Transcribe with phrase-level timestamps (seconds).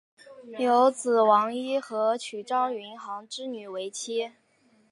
[0.57, 4.31] 有子王尹和娶张云航之女为妻。